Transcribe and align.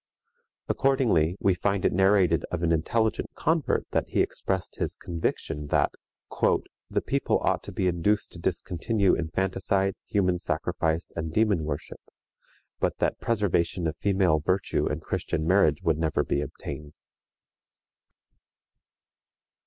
Accordingly, 0.67 1.37
we 1.39 1.53
find 1.53 1.85
it 1.85 1.93
narrated 1.93 2.43
of 2.49 2.63
an 2.63 2.71
intelligent 2.71 3.29
convert 3.35 3.85
that 3.91 4.07
he 4.09 4.21
expressed 4.21 4.77
his 4.77 4.95
conviction 4.97 5.67
that 5.67 5.91
"the 6.89 7.01
people 7.05 7.37
ought 7.43 7.61
to 7.61 7.71
be 7.71 7.85
induced 7.85 8.31
to 8.31 8.39
discontinue 8.39 9.13
infanticide, 9.13 9.93
human 10.07 10.39
sacrifice, 10.39 11.11
and 11.15 11.31
demon 11.31 11.65
worship, 11.65 11.99
but 12.79 12.97
that 12.97 13.19
preservation 13.19 13.85
of 13.85 13.95
female 13.95 14.39
virtue 14.39 14.87
and 14.87 15.03
Christian 15.03 15.45
marriage 15.45 15.83
would 15.83 15.99
never 15.99 16.23
be 16.23 16.41
obtained." 16.41 16.93